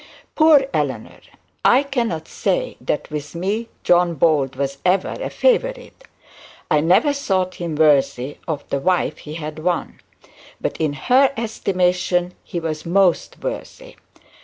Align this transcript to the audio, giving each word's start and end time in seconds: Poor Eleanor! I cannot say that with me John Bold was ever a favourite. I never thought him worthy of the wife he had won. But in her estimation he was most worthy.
Poor 0.33 0.65
Eleanor! 0.73 1.19
I 1.63 1.83
cannot 1.83 2.27
say 2.27 2.75
that 2.81 3.11
with 3.11 3.35
me 3.35 3.69
John 3.83 4.15
Bold 4.15 4.55
was 4.55 4.79
ever 4.83 5.09
a 5.21 5.29
favourite. 5.29 6.05
I 6.71 6.79
never 6.81 7.13
thought 7.13 7.53
him 7.61 7.75
worthy 7.75 8.39
of 8.47 8.67
the 8.69 8.79
wife 8.79 9.19
he 9.19 9.35
had 9.35 9.59
won. 9.59 9.99
But 10.59 10.77
in 10.77 10.93
her 10.93 11.31
estimation 11.37 12.33
he 12.43 12.59
was 12.59 12.83
most 12.83 13.43
worthy. 13.43 13.95